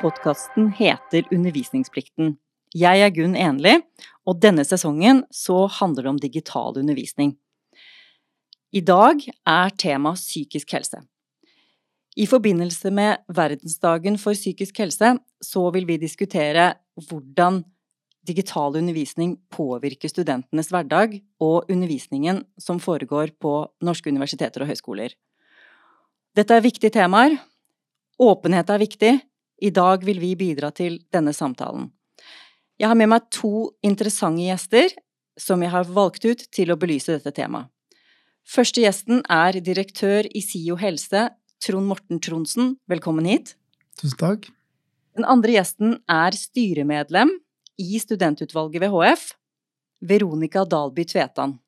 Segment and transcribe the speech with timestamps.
[0.00, 2.38] Podkasten heter Undervisningsplikten.
[2.72, 3.74] Jeg er Gunn Enli,
[4.24, 7.34] og denne sesongen så handler det om digital undervisning.
[8.72, 11.02] I dag er tema psykisk helse.
[12.16, 15.12] I forbindelse med verdensdagen for psykisk helse
[15.44, 16.72] så vil vi diskutere
[17.10, 17.60] hvordan
[18.26, 25.12] digital undervisning påvirker studentenes hverdag og undervisningen som foregår på norske universiteter og høyskoler.
[26.36, 27.36] Dette er viktige temaer.
[28.20, 29.18] Åpenhet er viktig.
[29.60, 31.90] I dag vil vi bidra til denne samtalen.
[32.80, 34.94] Jeg har med meg to interessante gjester
[35.40, 37.68] som jeg har valgt ut til å belyse dette temaet.
[38.50, 41.28] Første gjesten er direktør i SIO helse,
[41.60, 42.72] Trond Morten Tronsen.
[42.88, 43.52] Velkommen hit.
[44.00, 44.48] Tusen takk.
[45.14, 47.34] Den andre gjesten er styremedlem
[47.80, 49.26] i studentutvalget ved HF,
[50.00, 51.58] Veronica Dalby Tvetan.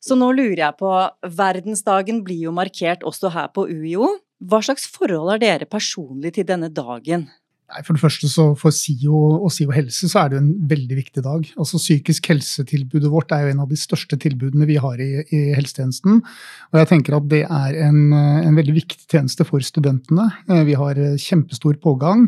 [0.00, 0.90] Så nå lurer jeg på,
[1.36, 4.14] verdensdagen blir jo markert også her på UiO.
[4.38, 7.26] Hva slags forhold har dere personlig til denne dagen?
[7.68, 10.96] Nei, For det første, så for SIO og SIO helse så er det en veldig
[11.02, 11.42] viktig dag.
[11.60, 15.40] Altså Psykisk helsetilbudet vårt er jo en av de største tilbudene vi har i, i
[15.58, 16.22] helsetjenesten.
[16.72, 20.30] Og jeg tenker at det er en, en veldig viktig tjeneste for studentene.
[20.48, 22.24] Eh, vi har kjempestor pågang.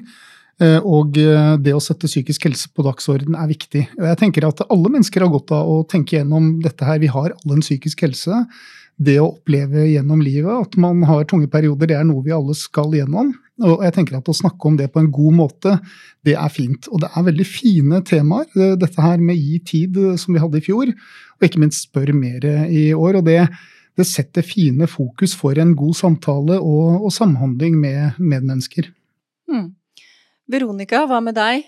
[0.61, 3.87] Eh, og eh, det å sette psykisk helse på dagsorden er viktig.
[3.97, 7.01] Og jeg tenker at alle mennesker har godt av å tenke gjennom dette her.
[7.01, 8.43] Vi har alle en psykisk helse.
[9.01, 12.53] Det å oppleve gjennom livet at man har tunge perioder, det er noe vi alle
[12.59, 13.33] skal gjennom.
[13.65, 15.75] Og jeg tenker at å snakke om det på en god måte,
[16.27, 16.89] det er fint.
[16.93, 18.49] Og det er veldig fine temaer.
[18.57, 22.13] Eh, dette her med gi tid, som vi hadde i fjor, og ikke minst spør
[22.17, 23.23] mer i år.
[23.23, 23.43] og det
[23.99, 28.89] det setter fine fokus for en god samtale og, og samhandling med medmennesker.
[29.51, 29.75] Mm.
[30.51, 31.67] Veronica, hva med deg?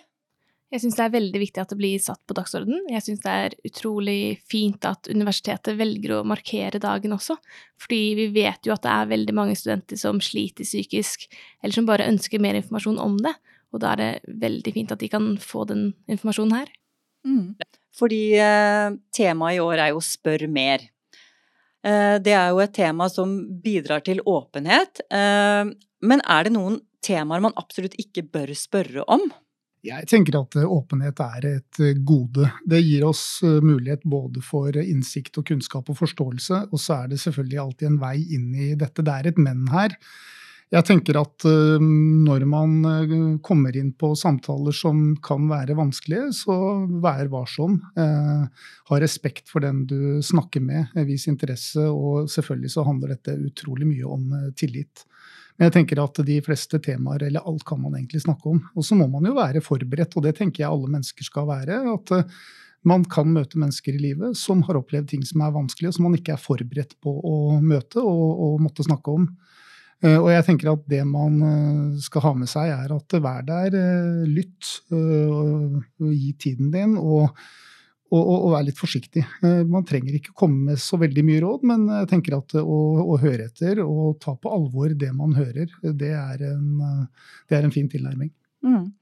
[0.72, 2.86] Jeg syns det er veldig viktig at det blir satt på dagsorden.
[2.88, 7.36] Jeg syns det er utrolig fint at universitetet velger å markere dagen også,
[7.82, 11.26] fordi vi vet jo at det er veldig mange studenter som sliter psykisk,
[11.60, 13.34] eller som bare ønsker mer informasjon om det,
[13.72, 16.72] og da er det veldig fint at de kan få den informasjonen her.
[17.28, 17.52] Mm.
[17.96, 20.88] Fordi eh, temaet i år er jo Spør mer.
[21.84, 25.68] Eh, det er jo et tema som bidrar til åpenhet, eh,
[26.00, 29.28] men er det noen temaer man absolutt ikke bør spørre om?
[29.82, 32.46] Jeg tenker at eh, åpenhet er et eh, gode.
[32.62, 37.10] Det gir oss eh, mulighet både for innsikt og kunnskap og forståelse, og så er
[37.10, 39.02] det selvfølgelig alltid en vei inn i dette.
[39.02, 39.96] Det er et men her.
[40.72, 42.70] Jeg tenker at når man
[43.44, 46.54] kommer inn på samtaler som kan være vanskelige, så
[47.04, 47.74] vær varsom.
[47.92, 53.90] Ha respekt for den du snakker med, vis interesse, og selvfølgelig så handler dette utrolig
[53.90, 55.04] mye om tillit.
[55.56, 58.60] Men jeg tenker at de fleste temaer, eller alt kan man egentlig snakke om.
[58.74, 61.80] Og så må man jo være forberedt, og det tenker jeg alle mennesker skal være.
[61.92, 62.36] At eh,
[62.88, 66.08] man kan møte mennesker i livet som har opplevd ting som er vanskelige, og som
[66.08, 69.28] man ikke er forberedt på å møte og, og måtte snakke om.
[70.02, 73.44] Eh, og jeg tenker at det man eh, skal ha med seg, er at vær
[73.46, 73.76] der,
[74.30, 76.96] lytt, gi tiden din.
[76.96, 77.36] og
[78.12, 79.24] og, og, og, være litt forsiktig.
[79.42, 82.78] Eh, man trenger ikke komme med så veldig mye råd, men jeg tenker at å,
[83.02, 86.68] å høre etter og ta på alvor det man hører, det er en,
[87.48, 88.32] det er en fin tilnærming.
[88.62, 88.92] Mm.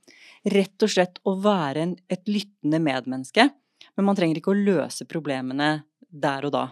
[0.55, 3.51] Rett og slett å være en, et lyttende medmenneske,
[3.97, 6.69] men man trenger ikke å løse problemene der og da.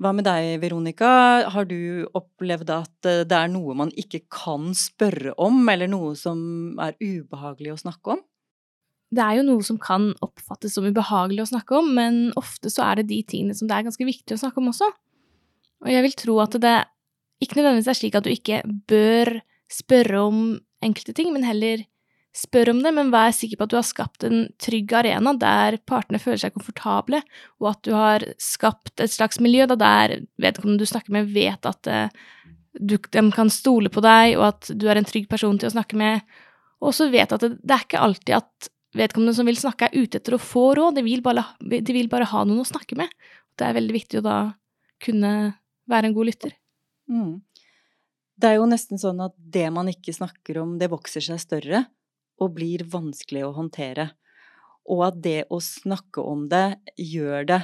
[0.00, 1.08] Hva med deg, Veronica?
[1.52, 6.14] Har du opplevd at eh, det er noe man ikke kan spørre om, eller noe
[6.16, 6.40] som
[6.80, 8.22] er ubehagelig å snakke om?
[9.10, 12.84] Det er jo noe som kan oppfattes som ubehagelig å snakke om, men ofte så
[12.86, 14.86] er det de tingene som det er ganske viktig å snakke om også.
[15.82, 16.76] Og jeg vil tro at det
[17.42, 18.60] ikke nødvendigvis er slik at du ikke
[18.90, 19.40] bør
[19.70, 20.42] spørre om
[20.84, 21.82] enkelte ting, men heller
[22.36, 25.80] spør om det, men vær sikker på at du har skapt en trygg arena der
[25.88, 27.22] partene føler seg komfortable,
[27.58, 31.66] og at du har skapt et slags miljø da der vedkommende du snakker med, vet
[31.66, 32.12] at eh,
[32.78, 35.74] du, de kan stole på deg, og at du er en trygg person til å
[35.74, 36.22] snakke med,
[36.78, 40.02] og også vet at det, det er ikke alltid at vedkommende som vil snakke, er
[40.04, 40.98] ute etter å få råd.
[40.98, 43.12] De vil, bare, de vil bare ha noen å snakke med.
[43.58, 44.38] Det er veldig viktig å da
[45.02, 45.32] kunne
[45.90, 46.56] være en god lytter.
[47.10, 47.40] Mm.
[48.40, 51.84] Det er jo nesten sånn at det man ikke snakker om, det vokser seg større
[52.40, 54.08] og blir vanskelig å håndtere.
[54.90, 57.60] Og at det å snakke om det gjør det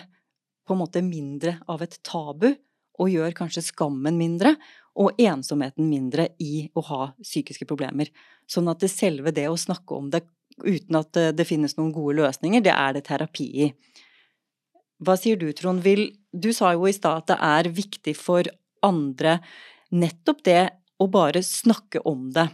[0.66, 2.50] på en måte mindre av et tabu,
[2.96, 4.54] og gjør kanskje skammen mindre,
[4.96, 8.08] og ensomheten mindre i å ha psykiske problemer.
[8.48, 10.22] Sånn at det selve det å snakke om det
[10.64, 13.70] uten at det finnes noen gode løsninger, det er det terapi i.
[15.04, 15.82] Hva sier du, Trond?
[15.84, 18.48] Vil, du sa jo i stad at det er viktig for
[18.86, 19.38] andre
[19.92, 20.62] nettopp det
[21.02, 22.48] å bare snakke om det.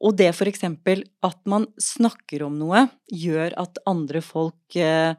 [0.00, 5.12] Og det for eksempel at man snakker om noe, gjør at andre folk eh,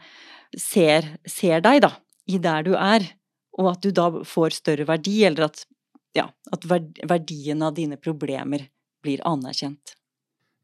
[0.58, 1.94] ser, ser, deg, da,
[2.28, 3.06] i der du er,
[3.62, 5.63] og at du da får større verdi, eller at,
[6.18, 8.66] ja, at verdien av dine problemer
[9.06, 9.96] blir anerkjent.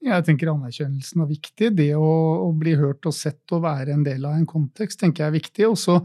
[0.06, 1.72] Jeg tenker anerkjennelsen er viktig.
[1.76, 2.10] Det å,
[2.46, 5.38] å, bli hørt og sett og være en del av en kontekst tenker jeg er
[5.38, 5.66] viktig.
[5.72, 5.98] Og så,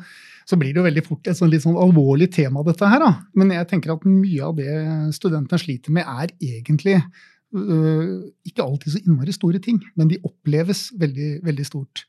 [0.48, 3.04] så blir det jo veldig fort et sånn litt sånn alvorlig tema, dette her.
[3.04, 3.12] Da.
[3.38, 4.78] Men jeg tenker at mye av det
[5.18, 10.88] studentene sliter med, er egentlig øh, ikke alltid så innmari store ting, men de oppleves
[11.00, 12.06] veldig, veldig stort.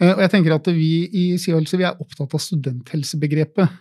[0.00, 3.80] Uh, og jeg tenker at vi i SIO-helse vi er opptatt av studenthelsebegrepet.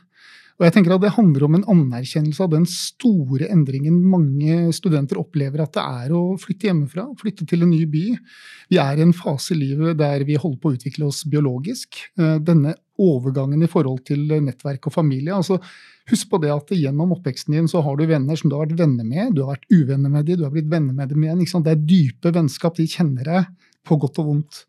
[0.59, 5.19] Og jeg tenker at Det handler om en anerkjennelse av den store endringen mange studenter
[5.21, 8.03] opplever at det er å flytte hjemmefra, flytte til en ny by.
[8.67, 12.01] Vi er i en fase i livet der vi holder på å utvikle oss biologisk.
[12.19, 15.31] Eh, denne overgangen i forhold til nettverk og familie.
[15.37, 15.61] altså
[16.09, 18.79] Husk på det at gjennom oppveksten din så har du venner som du har vært
[18.81, 19.35] venner med.
[19.37, 21.43] Du har vært uvenner med dem, du har blitt venner med dem igjen.
[21.45, 22.75] Det er dype vennskap.
[22.75, 24.63] De kjenner deg på godt og vondt.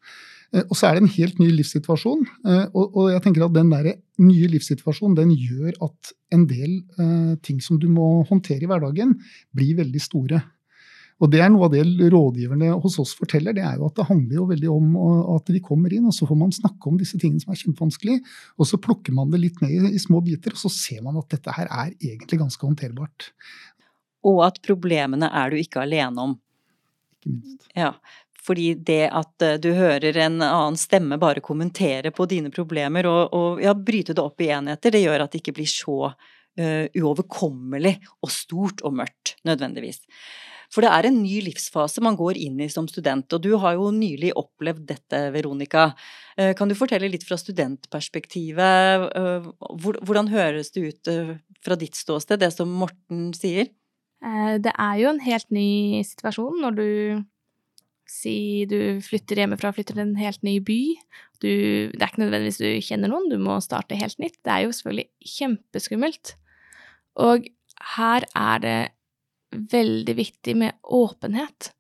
[0.53, 2.27] Eh, og så er det en helt ny livssituasjon.
[2.45, 7.35] Eh, og, jeg tenker at den der nye livssituasjonen den gjør at en del eh,
[7.45, 9.17] ting som du må håndtere i hverdagen,
[9.57, 10.43] blir veldig store.
[11.21, 13.53] Og det er noe av det rådgiverne hos oss forteller.
[13.57, 14.95] Det er jo at det handler jo veldig om
[15.37, 18.17] at de kommer inn, og så får man snakke om disse tingene som er kjempevanskelig.
[18.57, 21.19] Og så plukker man det litt ned i, i små biter, og så ser man
[21.21, 23.29] at dette her er egentlig ganske håndterbart.
[24.25, 26.35] Og at problemene er du ikke alene om.
[27.19, 27.69] Ikke minst.
[27.77, 27.93] Ja,
[28.45, 33.35] fordi det at eh, du hører en annen stemme bare kommentere på dine problemer og,
[33.37, 36.13] og ja, bryte det opp i enheter, det gjør at det ikke blir så
[36.61, 40.03] uh, uoverkommelig og stort og mørkt, nødvendigvis.
[40.71, 43.75] For det er en ny livsfase man går inn i som student, og du har
[43.75, 45.91] jo nylig opplevd dette, Veronica.
[46.39, 49.11] Uh, kan du fortelle litt fra studentperspektivet?
[50.07, 51.13] Hvordan høres det ut
[51.61, 53.69] fra ditt ståsted, det som Morten sier?
[54.61, 56.89] Det er jo en helt ny situasjon når du
[58.11, 60.81] Si du flytter hjemmefra, flytter til en helt ny by.
[61.41, 61.51] Du,
[61.93, 64.41] det er ikke nødvendigvis du kjenner noen, du må starte helt nytt.
[64.43, 66.33] Det er jo selvfølgelig kjempeskummelt.
[67.23, 67.47] Og
[67.97, 68.79] her er det
[69.73, 71.71] veldig viktig med åpenhet.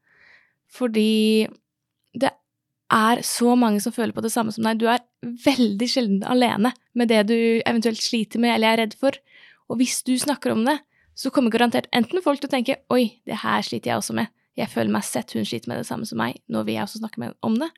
[0.70, 1.48] Fordi
[2.14, 2.30] det
[2.90, 4.80] er så mange som føler på det samme som deg.
[4.80, 5.04] Du er
[5.44, 9.18] veldig sjelden alene med det du eventuelt sliter med eller er redd for.
[9.70, 10.80] Og hvis du snakker om det,
[11.14, 14.30] så kommer garantert enten folk til å tenke 'oi, det her sliter jeg også med',
[14.60, 17.00] jeg føler meg sett, hun sliter med det samme som meg, nå vil jeg også
[17.02, 17.70] snakke med om det.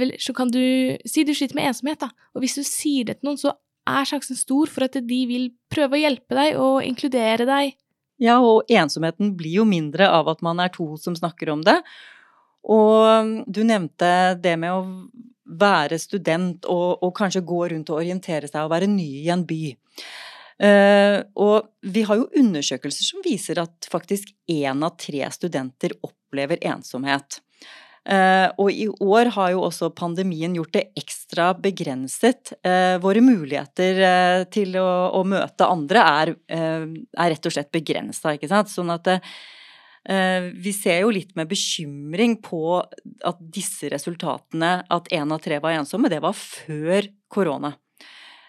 [0.00, 0.62] Vil, så kan du
[1.08, 3.54] si du sliter med ensomhet, da, og hvis du sier det til noen, så
[3.88, 7.76] er sjansen stor for at de vil prøve å hjelpe deg og inkludere deg.
[8.22, 11.78] Ja, og ensomheten blir jo mindre av at man er to som snakker om det.
[12.68, 14.10] Og um, du nevnte
[14.42, 14.82] det med å
[15.58, 19.46] være student og, og kanskje gå rundt og orientere seg og være ny i en
[19.48, 19.62] by.
[20.58, 26.58] Uh, og vi har jo undersøkelser som viser at faktisk én av tre studenter opplever
[26.66, 27.38] ensomhet.
[28.08, 32.56] Uh, og i år har jo også pandemien gjort det ekstra begrenset.
[32.66, 34.02] Uh, våre muligheter
[34.50, 34.88] til å,
[35.20, 38.72] å, møte andre er, er, rett og slett begrensa, ikke sant.
[38.72, 39.14] Sånn at
[40.08, 45.74] vi ser jo litt med bekymring på at disse resultatene, at én av tre var
[45.76, 47.74] ensomme, det var før korona.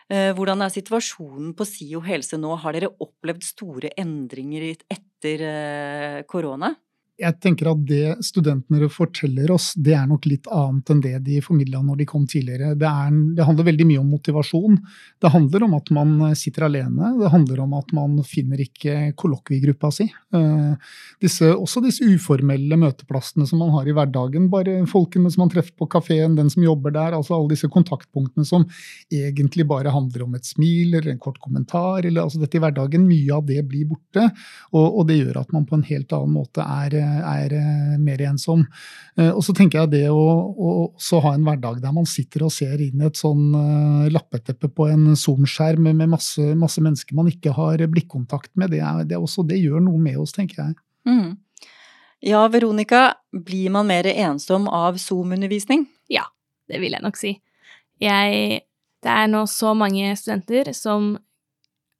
[0.09, 2.55] Eh, hvordan er situasjonen på SIO helse nå?
[2.63, 6.73] Har dere opplevd store endringer etter eh, korona?
[7.19, 11.39] Jeg tenker at det studentene forteller oss, det er nok litt annet enn det de
[11.43, 12.71] formidla når de kom tidligere.
[12.79, 14.77] Det, er, det, handler veldig mye om motivasjon.
[15.19, 17.11] Det handler om at man sitter alene.
[17.19, 20.07] Det handler om at man finner ikke kollokviegruppa si.
[20.07, 24.47] Eh, disse, også disse uformelle møteplassene som man har i hverdagen.
[24.53, 27.17] Bare folkene som man treffer på kafeen, den som jobber der.
[27.19, 28.63] altså Alle disse kontaktpunktene som
[29.11, 32.05] egentlig bare handler om et smil eller en kort kommentar.
[32.05, 34.29] eller altså Dette i hverdagen, mye av det blir borte.
[34.71, 38.21] Og, og det gjør at man på en helt annen måte er er eh, mer
[38.29, 38.63] ensom.
[39.17, 40.23] Eh, og så tenker jeg det å,
[40.53, 44.89] å ha en hverdag der man sitter og ser inn et sånn eh, lappeteppe på
[44.91, 49.23] en Zoom-skjerm med masse, masse, mennesker man ikke har blikkontakt med, det, er, det, er
[49.23, 50.77] også, det gjør noe med oss, tenker jeg.
[51.09, 51.37] Mm.
[52.29, 55.87] Ja, Veronica, blir man mer ensom av Zoom-undervisning?
[56.11, 56.25] Ja,
[56.67, 57.37] det vil jeg nok si.
[58.03, 58.61] Jeg,
[59.03, 61.13] det er nå så mange studenter som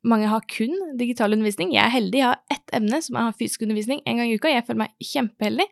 [0.08, 1.74] mange har kun digital undervisning.
[1.74, 4.38] Jeg er heldig, jeg har ett emne som jeg har fysisk undervisning en gang i
[4.39, 4.51] uka.
[4.51, 5.65] Jeg føler meg kjempeheldig,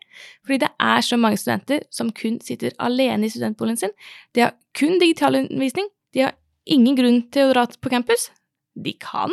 [0.44, 3.94] fordi det er så mange studenter som kun sitter alene i studentboligen sin.
[4.36, 5.88] De har kun digital undervisning.
[6.12, 6.36] De har
[6.68, 8.28] ingen grunn til å dra på campus.
[8.76, 9.32] De kan,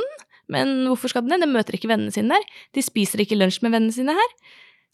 [0.52, 1.42] men hvorfor skal de det?
[1.44, 2.48] De møter ikke vennene sine der.
[2.78, 4.32] De spiser ikke lunsj med vennene sine her.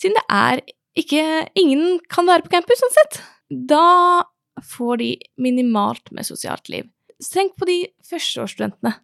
[0.02, 0.64] Siden det er
[0.98, 1.24] ikke
[1.56, 3.22] Ingen kan være på campus, sånn sett.
[3.48, 4.26] Da
[4.74, 6.90] får de minimalt med sosialt liv.
[7.22, 7.78] tenk på de
[8.10, 8.98] førsteårsstudentene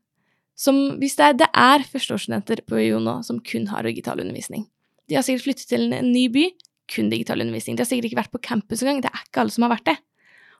[0.57, 4.65] som hvis det er, det er førsteårsstudenter på UiO nå som kun har digital undervisning.
[5.07, 6.47] De har sikkert flyttet til en ny by,
[6.91, 7.77] kun digital undervisning.
[7.77, 9.89] De har sikkert ikke vært på campus engang, det er ikke alle som har vært
[9.91, 9.97] det.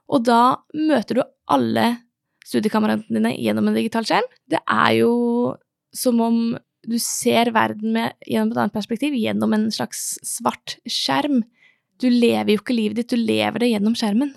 [0.07, 0.41] Og da
[0.77, 1.87] møter du alle
[2.47, 4.27] studiekameratene dine gjennom en digital skjerm.
[4.47, 5.11] Det er jo
[5.95, 6.39] som om
[6.87, 11.41] du ser verden med, gjennom et annet perspektiv, gjennom en slags svart skjerm.
[11.99, 14.31] Du lever jo ikke livet ditt, du lever det gjennom skjermen.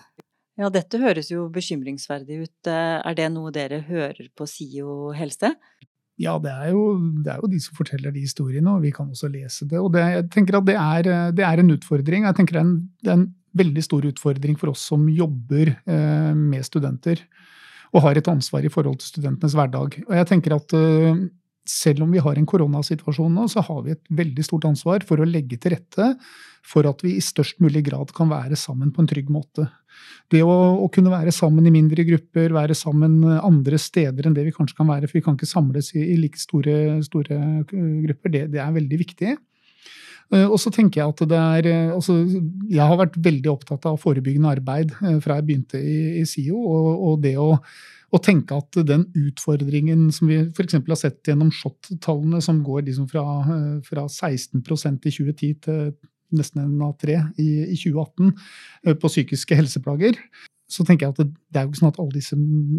[0.60, 2.68] Ja, dette høres jo bekymringsverdig ut.
[2.68, 5.54] Eh, er det noe dere hører på SIO helse?
[6.20, 9.08] Ja, det er, jo, det er, jo, de som forteller de historiene, og vi kan
[9.08, 9.80] også lese det.
[9.80, 12.26] Og det, jeg tenker at det er, det er en utfordring.
[12.28, 15.72] Jeg tenker det er, en, det er, en, veldig stor utfordring for oss som jobber
[15.74, 17.24] eh, med studenter,
[17.90, 19.96] og har et ansvar i forhold til studentenes hverdag.
[20.04, 21.24] Og jeg tenker at eh,
[21.68, 25.20] selv om vi har en koronasituasjon nå, så har vi et veldig stort ansvar for
[25.20, 26.14] å legge til rette
[26.66, 29.66] for at vi i størst mulig grad kan være sammen på en trygg måte.
[30.30, 34.46] Det å, å, kunne være sammen i mindre grupper, være sammen andre steder enn det
[34.46, 37.38] vi kanskje kan være, for vi kan ikke samles i, i like store, store
[37.70, 39.36] grupper, det, det, er veldig viktig.
[40.30, 42.20] Eh, og så tenker Jeg at det er, eh, altså,
[42.70, 46.60] jeg har vært veldig opptatt av forebyggende arbeid eh, fra jeg begynte i, i SIO.
[46.60, 47.56] og, og det å
[48.10, 50.78] og tenke at den utfordringen som vi f.eks.
[50.80, 53.24] har sett gjennom SHoT-tallene, som går liksom fra,
[53.86, 55.92] fra 16% i 2010 til
[56.36, 58.30] nesten en av tre i, i 2018
[58.86, 60.18] eh, på psykiske helseplager.
[60.70, 62.36] Så tenker jeg at det, er jo ikke sånn at alle disse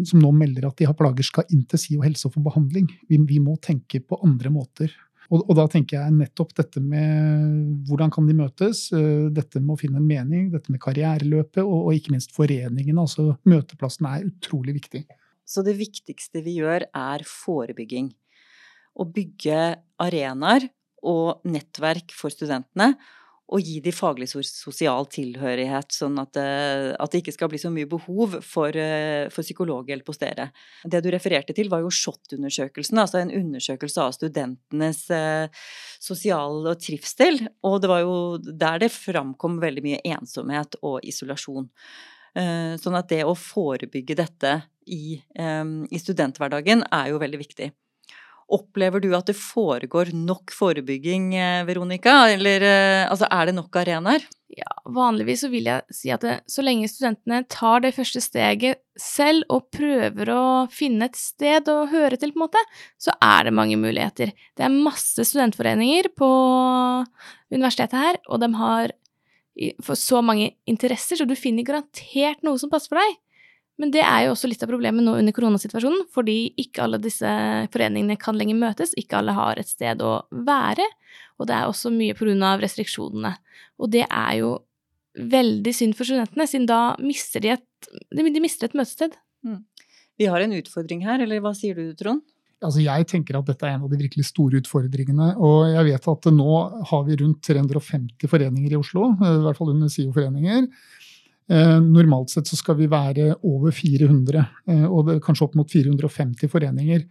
[0.08, 2.88] som nå melder at de har plager, skal inn til SIO helse og få behandling.
[3.10, 4.94] Vi, vi må tenke på andre måter.
[5.32, 9.76] Og, og, da tenker jeg nettopp dette med hvordan kan de møtes, eh, dette med
[9.76, 13.00] å finne en mening, dette med karriereløpet, og, og ikke minst foreningene.
[13.00, 15.04] altså Møteplassen er utrolig viktig.
[15.52, 18.12] Så det viktigste vi gjør, er forebygging.
[18.96, 19.58] Å bygge
[20.00, 20.70] arenaer
[21.08, 22.94] og nettverk for studentene
[23.52, 27.72] og gi de faglig sosial tilhørighet, sånn at eh, at det, ikke skal bli så
[27.72, 30.48] mye behov for, eh, for psykologhjelp hos dere.
[30.88, 35.66] Det du refererte til, var jo SHoT-undersøkelsen, altså en undersøkelse av studentenes eh,
[36.00, 37.42] sosiale trivsel.
[37.68, 41.68] Og det var jo der det framkom veldig mye ensomhet og isolasjon.
[42.32, 47.72] Eh, sånn at det å forebygge dette i, eh, i studenthverdagen er jo veldig viktig.
[48.52, 52.28] Opplever du at det foregår nok forebygging, eh, Veronica?
[52.34, 54.26] Eller eh, altså, er det nok arenaer?
[54.52, 58.82] Ja, vanligvis så vil jeg si at det, så lenge studentene tar det første steget
[59.00, 62.64] selv og prøver å finne et sted å høre til, på en måte,
[63.00, 64.34] så er det mange muligheter.
[64.52, 66.28] Det er masse studentforeninger på
[67.54, 68.92] universitetet her, og de har
[69.96, 73.21] så mange interesser, så du finner garantert noe som passer for deg.
[73.82, 77.30] Men det er jo også litt av problemet nå under koronasituasjonen, fordi ikke alle disse
[77.74, 80.86] foreningene kan lenger møtes, ikke alle har et sted å være,
[81.42, 82.14] og det er også mye
[82.46, 83.32] av restriksjonene.
[83.82, 84.52] Og det er jo
[85.18, 89.18] veldig synd for studentene, siden da mister de et, de mister et møtested.
[89.42, 89.64] Mm.
[90.20, 92.22] Vi har en utfordring her, eller hva sier du, Trond?
[92.62, 95.32] Altså jeg tenker at dette er en av de virkelig store utfordringene.
[95.42, 96.58] Og jeg vet at nå
[96.92, 100.68] har vi rundt 350 foreninger i Oslo, i hvert fall under SIO-foreninger.
[101.50, 106.50] Eh, normalt sett så skal vi være over 400, eh, og kanskje opp mot 450
[106.52, 107.06] foreninger.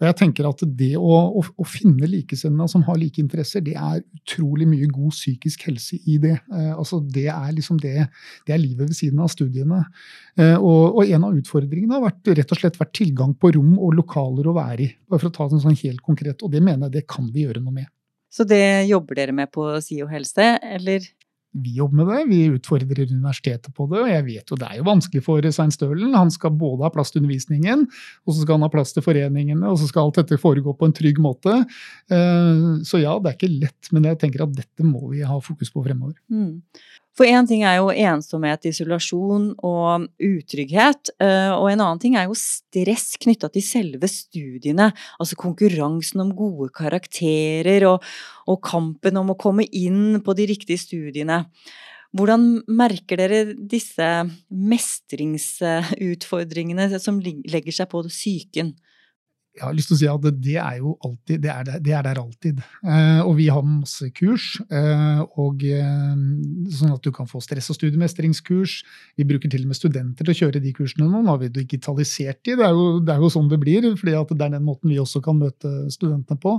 [0.00, 3.76] Og jeg tenker at Det å, å, å finne likesinnede som har like interesser, det
[3.78, 6.34] er utrolig mye god psykisk helse i det.
[6.50, 8.08] Eh, altså det, er liksom det,
[8.46, 9.84] det er livet ved siden av studiene.
[10.34, 13.76] Eh, og, og, En av utfordringene har vært, rett og slett vært tilgang på rom
[13.78, 14.90] og lokaler å være i.
[15.08, 17.46] bare for å ta det sånn helt konkret, Og det mener jeg det kan vi
[17.46, 17.90] gjøre noe med.
[18.34, 21.06] Så det jobber dere med på SIO helse, eller?
[21.54, 24.00] Vi jobber med det, vi utfordrer universitetet på det.
[24.02, 26.16] Og jeg vet jo det er jo vanskelig for Svein Stølen.
[26.16, 27.86] Han skal både ha plass til undervisningen,
[28.26, 30.88] og så skal han ha plass til foreningene, og så skal alt dette foregå på
[30.88, 31.60] en trygg måte.
[32.10, 35.38] Eh, så ja, det er ikke lett, men jeg tenker at dette må vi ha
[35.42, 36.18] fokus på fremover.
[36.32, 36.58] Mm.
[37.14, 42.26] For én ting er jo ensomhet, isolasjon og utrygghet, eh, og en annen ting er
[42.26, 44.90] jo stress knytta til selve studiene.
[45.22, 48.02] Altså konkurransen om gode karakterer og,
[48.50, 51.46] og, kampen om å komme inn på de riktige studiene.
[52.14, 58.74] Hvordan merker dere disse mestringsutfordringene som legger seg på psyken?
[59.54, 61.92] Jeg har lyst til å si at det er jo alltid, det er der, det
[61.94, 62.62] er der alltid.
[62.82, 66.16] Eh, og vi har masse kurs, eh, og, eh,
[66.74, 68.80] sånn at du kan få stress- og studiemestringskurs.
[69.16, 71.22] Vi bruker til og med studenter til å kjøre de kursene nå.
[71.28, 73.86] Har vi digitalisert de, det er jo, det er jo sånn det blir.
[73.94, 76.58] For det er den måten vi også kan møte studentene på.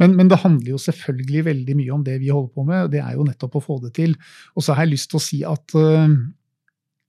[0.00, 2.90] Men, men, det handler jo selvfølgelig veldig mye om det vi holder på med, og
[2.90, 4.16] det er jo nettopp å få det til.
[4.56, 6.08] Og så har jeg lyst til å si at uh,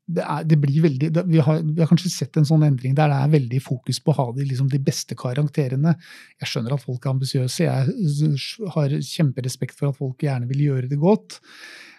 [0.05, 2.93] det, er, det, blir veldig, det, vi, har, vi, har, kanskje sett en sånn endring
[2.97, 5.95] der det er veldig fokus på å ha de, liksom, de beste karakterene.
[6.41, 10.91] Jeg skjønner at folk er ambisiøse, jeg har kjemperespekt for at folk gjerne vil gjøre
[10.91, 11.39] det godt.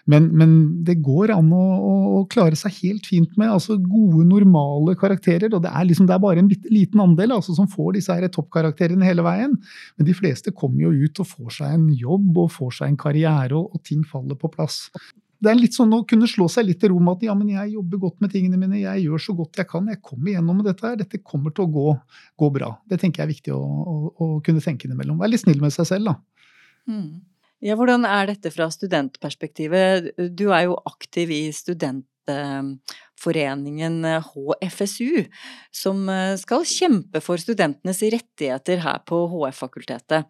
[0.07, 0.51] Men, men
[0.87, 5.51] det går an å, å, klare seg helt fint med altså gode, normale karakterer.
[5.51, 8.31] Og det er, liksom, det er bare en liten andel altså, som får disse her
[8.31, 9.57] toppkarakterene hele veien.
[9.99, 13.01] Men de fleste kommer jo ut og får seg en jobb og får seg en
[13.03, 14.85] karriere, og, og ting faller på plass
[15.43, 17.49] det er litt sånn å kunne slå seg litt til ro med at ja, men
[17.53, 20.55] jeg jobber godt med tingene mine, jeg gjør så godt jeg kan, jeg kommer igjennom
[20.59, 21.87] med dette her, dette kommer til å gå,
[22.41, 22.69] gå bra.
[22.89, 23.63] Det tenker jeg er viktig å, å,
[24.09, 25.19] å kunne tenke innimellom.
[25.21, 26.15] Være litt snill med seg selv, da.
[26.89, 27.09] Mm.
[27.65, 30.07] Ja, hvordan er dette fra studentperspektivet?
[30.37, 33.95] Du er jo aktiv i studentforeningen
[34.29, 35.25] HFSU,
[35.73, 36.05] som
[36.37, 40.21] skal kjempe for studentenes rettigheter her på HF-fakultetet.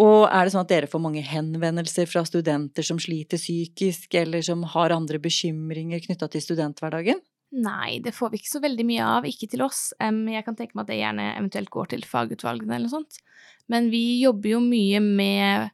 [0.00, 4.44] Og er det sånn at dere får mange henvendelser fra studenter som sliter psykisk, eller
[4.46, 7.20] som har andre bekymringer knytta til studenthverdagen?
[7.52, 9.90] Nei, det får vi ikke så veldig mye av, ikke til oss.
[10.00, 13.20] Jeg kan tenke meg at det gjerne eventuelt går til fagutvalgene eller noe sånt.
[13.68, 15.72] Men vi jobber jo mye med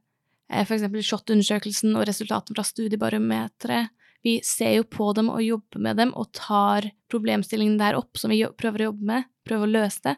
[0.48, 3.94] Eh, eksempel SHoT-undersøkelsen og resultatene fra studiebarometeret.
[4.24, 8.32] Vi ser jo på dem og jobber med dem og tar problemstillingen der opp som
[8.32, 10.14] vi prøver å jobbe med, prøver å løse det,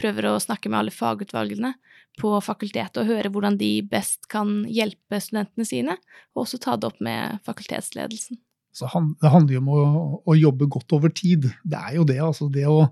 [0.00, 1.74] prøver å snakke med alle fagutvalgene
[2.20, 5.96] på fakultetet og høre hvordan de best kan hjelpe studentene sine,
[6.34, 8.40] og også ta det opp med fakultetsledelsen.
[8.72, 8.88] Så
[9.20, 9.82] det handler jo om å,
[10.24, 11.50] å, jobbe godt over tid.
[11.60, 12.16] Det er jo det.
[12.24, 12.86] altså Det å,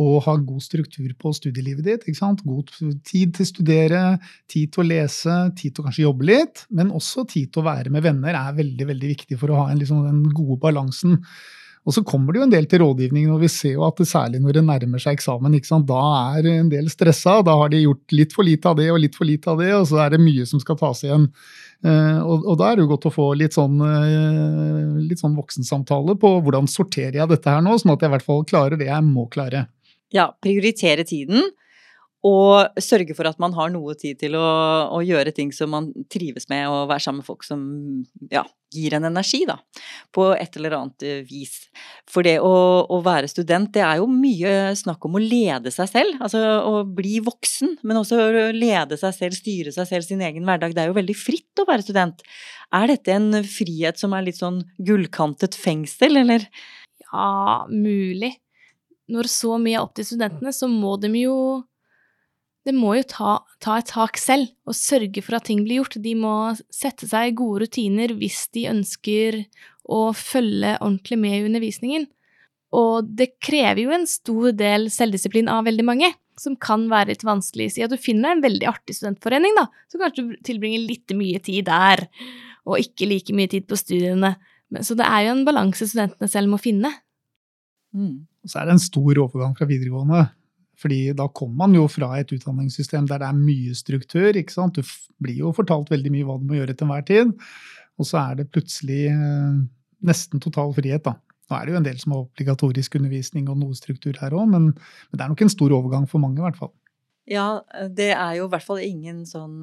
[0.00, 2.06] å ha god struktur på studielivet ditt.
[2.46, 2.72] God
[3.04, 4.02] tid til å studere,
[4.48, 6.64] tid til å lese, tid til å kanskje jobbe litt.
[6.72, 9.68] Men også tid til å være med venner er veldig veldig viktig for å ha
[9.72, 11.20] en, liksom, den gode balansen.
[11.86, 14.08] Og så kommer det jo en del til rådgivning, og vi ser jo at det,
[14.10, 15.54] særlig når det nærmer seg eksamen,
[15.88, 16.02] da
[16.38, 17.38] er en del stressa.
[17.46, 19.70] Da har de gjort litt for lite av det og litt for lite av det,
[19.76, 21.30] og så er det mye som skal tas igjen.
[21.86, 25.36] Uh, og, og, da er det jo godt å få litt sånn, uh, litt sånn
[25.38, 28.80] voksensamtale på hvordan sorterer jeg dette her nå, sånn at jeg i hvert fall klarer
[28.80, 29.68] det jeg må klare
[30.14, 31.50] ja, prioritere tiden.
[32.26, 34.46] Og sørge for at man har noe tid til å,
[34.90, 37.60] å, gjøre ting som man trives med, og være sammen med folk som
[38.32, 38.42] ja,
[38.74, 39.54] gir en energi, da.
[40.14, 41.54] På et eller annet eh, vis.
[42.10, 42.50] For det å,
[42.90, 46.18] å, være student, det er jo mye snakk om å lede seg selv.
[46.18, 50.48] Altså å bli voksen, men også å lede seg selv, styre seg selv, sin egen
[50.48, 50.74] hverdag.
[50.74, 52.26] Det er jo veldig fritt å være student.
[52.74, 56.50] Er dette en frihet som er litt sånn gullkantet fengsel, eller?
[57.06, 58.34] Ja, mulig
[59.08, 61.36] når så mye er opp til studentene, så må de jo
[62.68, 63.32] de må jo ta,
[63.64, 65.98] ta, et tak selv og sørge for at ting blir gjort.
[66.04, 66.34] De må
[66.74, 69.42] sette seg gode rutiner hvis de ønsker
[69.88, 72.06] å følge ordentlig med i undervisningen.
[72.76, 77.24] Og det krever jo en stor del selvdisiplin av veldig mange, som kan være litt
[77.26, 77.70] vanskelig.
[77.72, 81.40] Si at du finner en veldig artig studentforening, da, så kanskje du tilbringer litt mye
[81.44, 82.04] tid der,
[82.68, 84.36] og ikke like mye tid på studiene.
[84.84, 86.92] Så det er jo en balanse studentene selv må finne.
[87.96, 88.28] Mm.
[88.44, 90.26] Og så er det en stor overgang fra videregående.
[90.78, 94.30] Fordi da kommer man jo fra et utdanningssystem der det er mye struktur.
[94.36, 94.78] ikke sant?
[94.78, 94.86] Du
[95.22, 97.32] blir jo fortalt veldig mye hva du må gjøre til enhver tid.
[97.98, 99.56] Og så er det plutselig eh,
[100.06, 101.16] nesten total frihet, da.
[101.48, 104.50] Nå er det jo en del som har obligatorisk undervisning og noe struktur her òg,
[104.52, 106.74] men, men, det er nok en stor overgang for mange, i hvert fall.
[107.28, 107.60] Ja,
[107.92, 109.58] det er jo i hvert fall ingen sånn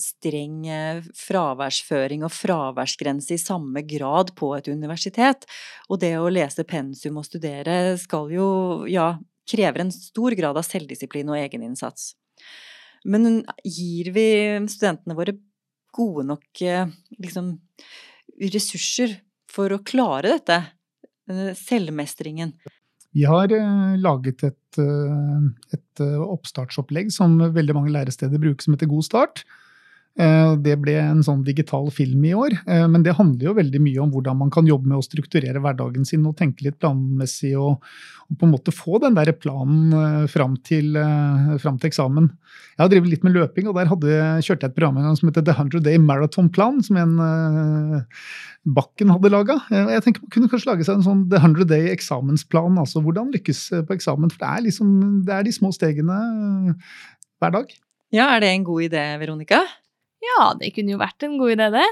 [0.00, 5.44] streng eh, fraværsføring og fraværsgrense i samme grad på et universitet.
[5.90, 8.48] Og det å lese pensum og studere skal jo,
[8.88, 9.10] ja,
[9.52, 12.12] krever en stor grad av selvdisiplin og egeninnsats.
[13.04, 14.26] Men gir vi
[14.70, 15.34] studentene våre
[15.92, 17.56] gode nok eh, liksom,
[18.40, 19.18] ressurser
[19.52, 20.62] for å klare dette?
[21.58, 22.54] Selvmestringen?
[23.12, 28.90] Vi har eh, laget et, eh, et, oppstartsopplegg som veldig mange læresteder bruker, som heter
[28.90, 29.44] God start.
[30.12, 32.52] Det ble en sånn digital film i år,
[32.92, 36.04] men det handler jo veldig mye om hvordan man kan jobbe med å strukturere hverdagen
[36.04, 37.80] sin og tenke litt planmessig og,
[38.28, 40.92] og på en måte få den der planen fram til,
[41.64, 42.28] fram til eksamen.
[42.76, 45.16] Jeg har drevet litt med løping, og der hadde, kjørte jeg et program en gang
[45.16, 47.16] som heter The 100 Day Marathon Plan, som en
[48.62, 49.56] Bakken hadde laga.
[49.72, 52.78] Jeg tenker Man kunne kanskje lage seg en sånn The 100 Day eksamensplan.
[52.78, 54.30] altså Hvordan lykkes på eksamen.
[54.30, 54.92] For det er, liksom,
[55.26, 56.18] det er de små stegene
[56.70, 56.92] eh,
[57.42, 57.72] hver dag.
[58.14, 59.62] Ja, Er det en god idé, Veronica?
[60.22, 61.88] Ja, det kunne jo vært en god idé, det.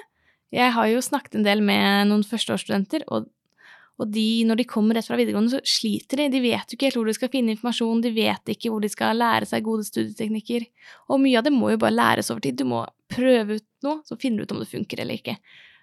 [0.55, 3.29] Jeg har jo snakket en del med noen førsteårsstudenter, og,
[4.01, 6.29] og de, når de kommer rett fra videregående, så sliter de.
[6.33, 8.91] De vet jo ikke helt hvor de skal finne informasjon, de vet ikke hvor de
[8.91, 10.67] skal lære seg gode studieteknikker.
[11.11, 12.59] Og mye av det må jo bare læres over tid.
[12.59, 15.37] Du må prøve ut noe, så finner du ut om det funker eller ikke.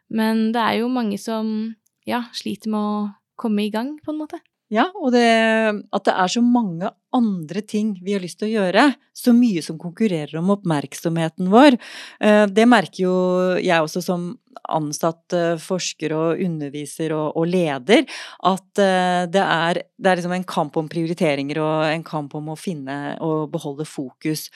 [0.07, 1.47] Men det er jo mange som
[2.07, 3.07] ja, sliter med å
[3.39, 4.39] komme i gang, på en måte.
[4.73, 5.23] Ja, og det,
[5.95, 8.89] at det er så mange andre ting vi har lyst til å gjøre.
[9.15, 11.77] Så mye som konkurrerer om oppmerksomheten vår.
[12.19, 13.15] Eh, det merker jo
[13.63, 14.33] jeg også som
[14.67, 18.03] ansatt eh, forsker og underviser og, og leder,
[18.51, 22.51] at eh, det er, det er liksom en kamp om prioriteringer og en kamp om
[22.51, 24.49] å finne og beholde fokus.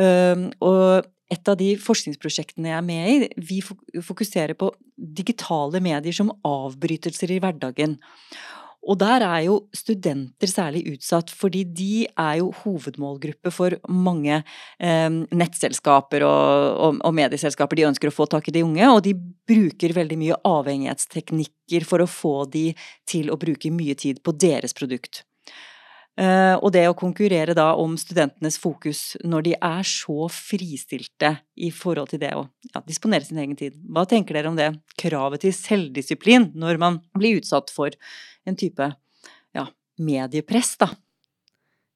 [0.00, 3.60] Og et av de forskningsprosjektene jeg er med i, vi
[4.00, 7.98] fokuserer på digitale medier som avbrytelser i hverdagen.
[8.82, 15.10] Og der er jo studenter særlig utsatt, fordi de er jo hovedmålgruppe for mange eh,
[15.30, 17.78] nettselskaper og, og, og, medieselskaper.
[17.78, 19.14] De ønsker å få tak i de unge, og de
[19.48, 22.70] bruker veldig mye avhengighetsteknikker for å få de
[23.08, 25.22] til å bruke mye tid på deres produkt.
[26.20, 31.70] Eh, og det å konkurrere da om studentenes fokus når de er så fristilte i
[31.72, 33.78] forhold til det å ja, disponere sin egen tid.
[33.88, 37.96] Hva tenker dere om det kravet til selvdisiplin når man blir utsatt for
[38.44, 38.90] en type
[39.56, 39.64] ja,
[40.04, 40.90] mediepress, da?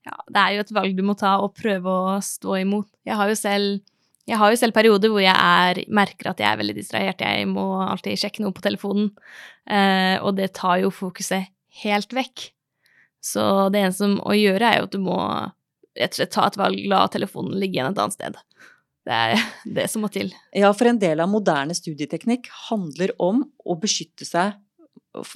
[0.06, 2.88] Ja, det er jo et valg du må ta og prøve å stå imot.
[3.04, 3.94] Jeg har jo selv
[4.32, 7.20] har jo selv perioder hvor jeg er, merker at jeg er veldig distrahert.
[7.22, 9.12] Jeg må alltid sjekke noe på telefonen,
[9.68, 11.52] eh, og det tar jo fokuset
[11.84, 12.48] helt vekk.
[13.26, 15.18] Så det eneste å gjøre, er jo at du må
[15.96, 18.36] rett og slett ta et valg, la telefonen ligge igjen et annet sted.
[19.06, 19.46] Det er
[19.78, 20.30] det som må til.
[20.56, 24.54] Ja, for en del av moderne studieteknikk handler om å beskytte seg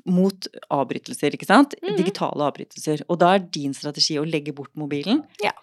[0.04, 1.74] mot avbrytelser, ikke sant?
[1.80, 1.94] Mm.
[1.96, 3.06] Digitale avbrytelser.
[3.08, 5.22] Og da er din strategi å legge bort mobilen?
[5.40, 5.54] Ja.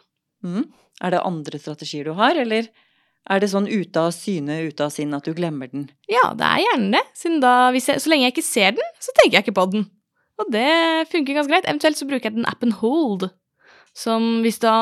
[0.45, 0.65] Mm.
[1.05, 2.71] Er det andre strategier du har, eller
[3.27, 5.85] er det sånn ute av syne, ute av sinn at du glemmer den?
[6.09, 7.33] Ja, det er gjerne det.
[7.43, 9.87] Da, jeg, så lenge jeg ikke ser den, så tenker jeg ikke på den.
[10.38, 11.67] Og det funker ganske greit.
[11.67, 13.30] Eventuelt så bruker jeg den appen Hold,
[13.97, 14.76] som hvis da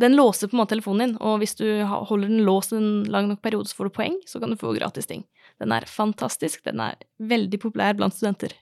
[0.00, 3.28] Den låser på en måte telefonen din, og hvis du holder den låst en lang
[3.30, 5.20] nok periode, så får du poeng, så kan du få gratis ting.
[5.62, 6.64] Den er fantastisk.
[6.66, 8.56] Den er veldig populær blant studenter.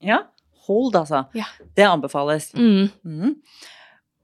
[0.00, 0.22] Ja.
[0.64, 1.26] Hold, altså.
[1.36, 1.50] Ja.
[1.76, 2.48] Det anbefales.
[2.56, 2.88] Mm.
[3.04, 3.34] Mm.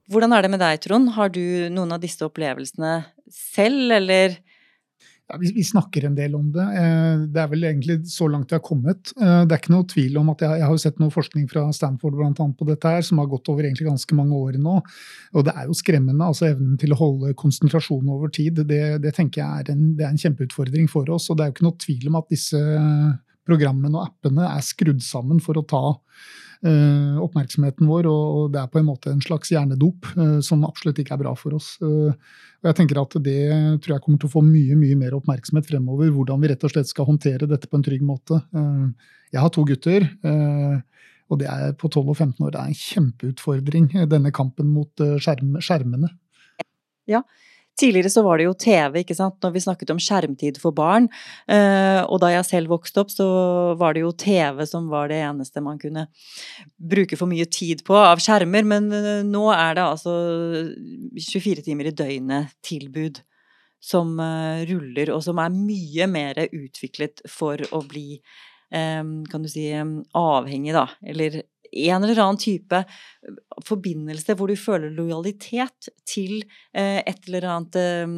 [0.08, 1.12] Hvordan er det med deg, Trond?
[1.12, 4.38] Har du noen av disse opplevelsene selv, eller
[5.28, 6.64] ja, vi, vi, snakker en del om det.
[6.80, 9.12] Eh, det er vel egentlig så langt vi har kommet.
[9.20, 11.66] Eh, det er ikke noe tvil om at jeg, jeg har sett noe forskning fra
[11.76, 14.78] Stanford blant annet, på dette her, som har gått over egentlig ganske mange år nå.
[15.36, 16.24] Og det er jo skremmende.
[16.24, 20.08] altså Evnen til å holde konsentrasjon over tid, det, det tenker jeg er en, er
[20.08, 21.28] en kjempeutfordring for oss.
[21.28, 22.62] Og det er jo ikke noe tvil om at disse
[23.48, 25.82] programmene og appene er skrudd sammen for å ta
[26.66, 31.00] uh, oppmerksomheten vår, og, det er på en måte en slags hjernedop uh, som absolutt
[31.02, 31.74] ikke er bra for oss.
[31.82, 32.12] Uh,
[32.58, 33.40] og jeg tenker at Det
[33.84, 36.10] tror jeg kommer til å få mye mye mer oppmerksomhet fremover.
[36.14, 38.40] Hvordan vi rett og slett skal håndtere dette på en trygg måte.
[39.30, 40.08] Jeg har to gutter.
[41.30, 42.50] Og det er på 12 og 15 år.
[42.50, 46.10] Det er en kjempeutfordring, denne kampen mot skjerm, skjermene.
[47.06, 47.22] Ja,
[47.78, 51.06] Tidligere så var det jo TV, ikke sant, når vi snakket om skjermtid for barn.
[51.46, 53.28] Eh, og da jeg selv vokste opp, så
[53.78, 56.08] var det jo TV som var det eneste man kunne
[56.74, 58.66] bruke for mye tid på av skjermer.
[58.66, 60.16] Men eh, nå er det altså
[61.14, 63.22] 24 timer i døgnet-tilbud
[63.78, 68.20] som eh, ruller, og som er mye mer utviklet for å bli
[68.68, 70.82] kan du si avhengig, da.
[71.08, 71.38] Eller
[71.72, 77.80] en eller annen type eh, forbindelse hvor du føler lojalitet til eh, et eller annet
[77.80, 78.12] eh,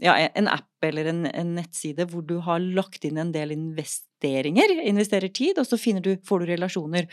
[0.00, 4.78] Ja, en app eller en, en, nettside hvor du har lagt inn en del investeringer,
[4.88, 7.08] investerer tid, og så du, får du relasjoner.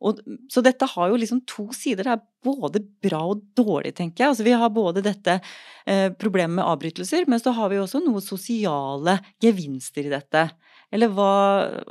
[0.00, 2.06] Og, så dette har jo liksom to sider.
[2.06, 4.32] Det er både bra og dårlig, tenker jeg.
[4.32, 5.36] Altså, vi har både dette
[5.84, 10.46] eh, problemet med avbrytelser, men så har vi også noen sosiale gevinster i dette.
[10.90, 11.32] Eller hva,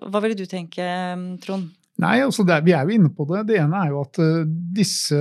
[0.10, 0.88] hva ville du tenke,
[1.44, 1.70] Trond?
[2.00, 3.44] Nei, altså det, vi er jo inne på det.
[3.50, 5.20] Det ene er jo at uh, disse,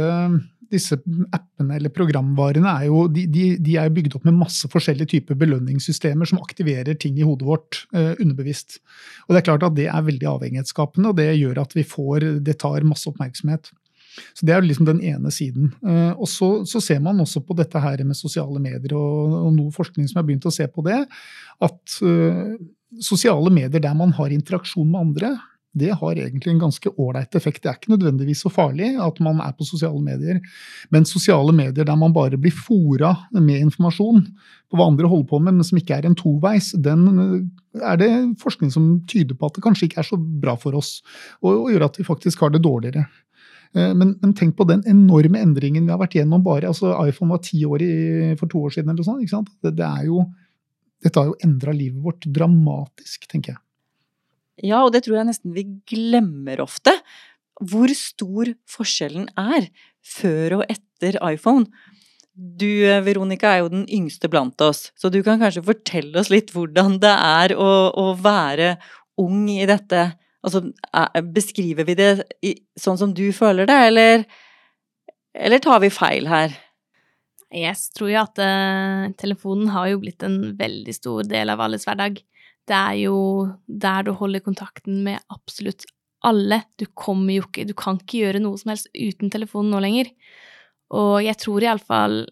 [0.70, 0.98] disse,
[1.34, 5.38] appene eller programvarene er jo, de, de, de er bygd opp med masse forskjellige typer
[5.40, 8.78] belønningssystemer som aktiverer ting i hodet vårt eh, underbevisst.
[9.26, 12.28] Og Det er klart at det er veldig avhengighetsskapende, og det gjør at vi får,
[12.46, 13.72] det tar masse oppmerksomhet.
[14.36, 15.72] Så Det er liksom den ene siden.
[15.82, 19.52] Uh, og så, så, ser man også på dette her med sosiale medier, og, og
[19.56, 21.02] noe forskning som har begynt å se på det,
[21.58, 22.00] at
[23.02, 25.32] sosiale medier der man har interaksjon med andre,
[25.76, 27.62] det har egentlig en ganske ålreit effekt.
[27.62, 30.40] Det er ikke nødvendigvis så farlig at man er på sosiale medier,
[30.94, 34.24] men sosiale medier der man bare blir fora med informasjon
[34.68, 38.00] på hva andre holder på med, men som ikke er en toveis, den eh, er
[38.00, 40.98] det forskning som tyder på at det kanskje ikke er så bra for oss,
[41.42, 43.04] og, og gjør at vi faktisk har det dårligere.
[43.76, 47.36] Eh, men, men, tenk på den enorme endringen vi har vært gjennom bare altså iPhone
[47.36, 47.94] var ti år i,
[48.40, 48.92] for to år siden.
[48.92, 49.52] eller sånt, ikke sant?
[49.62, 50.24] Det, det er jo,
[51.04, 53.62] dette har jo endra livet vårt dramatisk, tenker jeg.
[54.64, 56.94] Ja, og det tror jeg nesten vi glemmer ofte.
[57.58, 59.68] Hvor stor forskjellen er
[60.04, 61.66] før og etter iPhone.
[62.38, 62.70] Du,
[63.02, 67.00] Veronica, er jo den yngste blant oss, så du kan kanskje fortelle oss litt hvordan
[67.02, 68.76] det er å, å være
[69.18, 70.04] ung i dette.
[70.46, 70.62] Altså,
[71.34, 72.12] beskriver vi det
[72.78, 74.22] sånn som du føler det, eller,
[75.34, 76.54] eller tar vi feil her?
[77.48, 81.88] Jeg tror jo at uh, telefonen har jo blitt en veldig stor del av alles
[81.88, 82.20] hverdag.
[82.68, 83.18] Det er jo
[83.66, 85.86] der du holder kontakten med absolutt
[86.26, 86.62] alle.
[86.76, 90.10] Du kommer jo ikke Du kan ikke gjøre noe som helst uten telefonen nå lenger.
[90.94, 92.24] Og jeg tror iallfall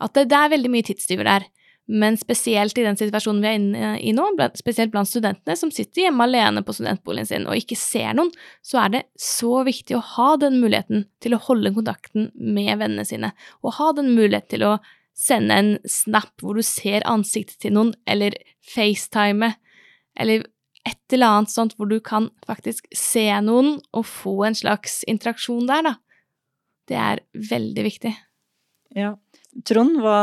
[0.00, 1.46] at det, det, er veldig mye tidstyver der.
[1.90, 4.28] Men spesielt i den situasjonen vi er inne i nå,
[4.60, 8.30] spesielt blant studentene som sitter hjemme alene på studentboligen sin og ikke ser noen,
[8.62, 13.06] så er det så viktig å ha den muligheten til å holde kontakten med vennene
[13.08, 13.32] sine.
[13.66, 14.76] Og ha den muligheten til å
[15.18, 19.56] sende en snap hvor du ser ansiktet til noen, eller facetime
[20.20, 20.46] eller
[20.88, 25.68] et eller annet sånt hvor du kan faktisk se noen og få en slags interaksjon
[25.68, 25.94] der, da.
[26.90, 28.12] Det er veldig viktig.
[28.96, 29.14] Ja.
[29.66, 30.18] Trond, hva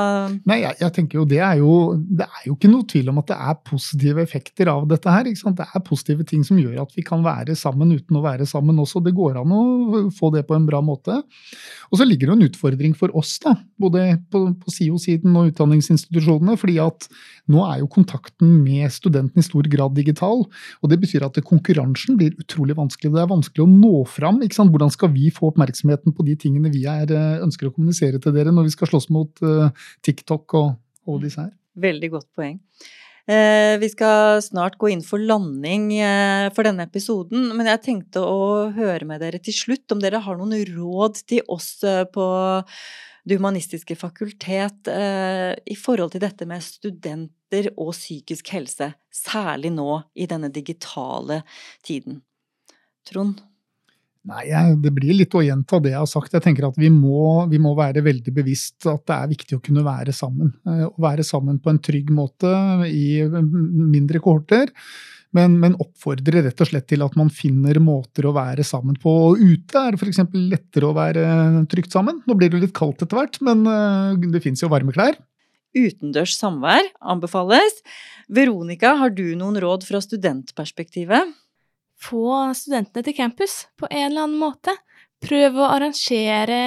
[0.47, 3.17] Nei, jeg, jeg, tenker jo det er jo Det er jo ikke noe tvil om
[3.19, 5.27] at det er positive effekter av dette her.
[5.27, 5.57] ikke sant?
[5.59, 8.79] Det er positive ting som gjør at vi kan være sammen uten å være sammen
[8.79, 9.01] også.
[9.03, 9.63] Det går an å
[10.15, 11.19] få det på en bra måte.
[11.91, 16.55] Og så ligger det en utfordring for oss, da, både på, på SIO-siden og utdanningsinstitusjonene.
[16.59, 17.09] fordi at
[17.51, 20.45] nå er jo kontakten med studentene i stor grad digital.
[20.81, 23.11] Og det betyr at konkurransen blir utrolig vanskelig.
[23.15, 24.39] Det er vanskelig å nå fram.
[24.43, 24.71] ikke sant?
[24.71, 28.35] Hvordan skal vi få oppmerksomheten på de tingene vi er, eh, ønsker å kommunisere til
[28.35, 29.67] dere når vi skal slåss med mot uh,
[30.05, 30.71] TikTok og,
[31.09, 31.51] og, disse her.
[31.77, 32.57] Veldig godt poeng.
[33.27, 38.23] Eh, vi skal snart gå inn for landing eh, for denne episoden, men jeg tenkte
[38.23, 42.27] å høre med dere til slutt om dere har noen råd til oss eh, på
[43.27, 49.89] Det humanistiske fakultet eh, i forhold til dette med studenter og psykisk helse, særlig nå
[50.15, 51.41] i denne digitale
[51.83, 52.21] tiden.
[53.03, 53.43] Trond?
[54.27, 54.47] Nei,
[54.83, 56.33] Det blir litt å gjenta det jeg har sagt.
[56.35, 59.63] Jeg tenker at vi må, vi må, være veldig bevisst at det er viktig å
[59.63, 60.51] kunne være sammen.
[60.67, 62.51] Eh, å være sammen på en trygg måte
[62.89, 64.73] i mindre kohorter.
[65.35, 69.13] Men, men, oppfordre rett og slett til at man finner måter å være sammen på.
[69.37, 70.21] Ute er det f.eks.
[70.33, 71.23] lettere å være
[71.71, 72.21] trygt sammen.
[72.27, 75.19] Nå blir det litt kaldt etter hvert, men eh, det fins jo varme klær.
[75.77, 77.83] Utendørs samvær anbefales.
[78.27, 81.35] Veronica, har du noen råd fra studentperspektivet?
[82.01, 84.73] Få studentene til campus på en eller annen måte.
[85.23, 86.59] Prøve å arrangere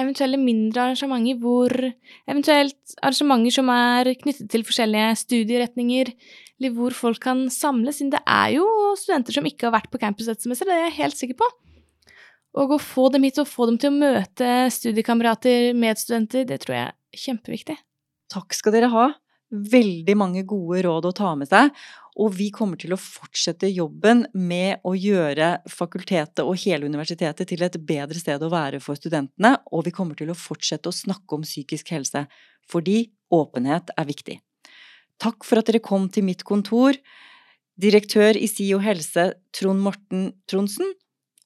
[0.00, 1.74] eventuelle mindre arrangementer hvor
[2.30, 6.12] Eventuelt arrangementer som er knyttet til forskjellige studieretninger,
[6.60, 8.66] eller hvor folk kan samles, siden det er jo
[9.00, 11.48] studenter som ikke har vært på campus dette semesteret, det er jeg helt sikker på.
[12.60, 16.76] Og å få dem hit og få dem til å møte studiekamerater, medstudenter, det tror
[16.76, 17.76] jeg er kjempeviktig.
[18.30, 19.08] Takk skal dere ha.
[19.50, 21.70] Veldig mange gode råd å ta med seg.
[22.20, 27.64] Og vi kommer til å fortsette jobben med å gjøre fakultetet og hele universitetet til
[27.64, 31.38] et bedre sted å være for studentene, og vi kommer til å fortsette å snakke
[31.38, 32.26] om psykisk helse,
[32.68, 34.36] fordi åpenhet er viktig.
[35.20, 36.96] Takk for at dere kom til mitt kontor,
[37.80, 40.92] direktør i SIO helse Trond Morten Tronsen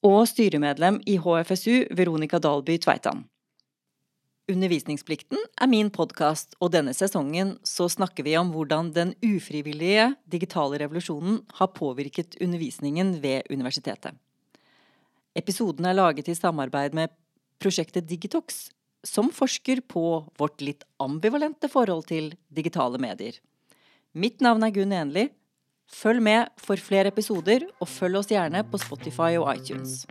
[0.05, 3.23] og styremedlem i HFSU Veronica Dalby Tveitan.
[4.45, 10.77] Undervisningsplikten er min podkast, og denne sesongen så snakker vi om hvordan den ufrivillige digitale
[10.83, 14.13] revolusjonen har påvirket undervisningen ved universitetet.
[15.35, 17.09] Episoden er laget i samarbeid med
[17.57, 18.67] prosjektet Digitox,
[19.01, 20.05] som forsker på
[20.37, 23.41] vårt litt ambivalente forhold til digitale medier.
[24.13, 25.25] Mitt navn er Gunn Enli.
[25.89, 30.05] Følg med for flere episoder, og følg oss gjerne på Spotify og iTunes.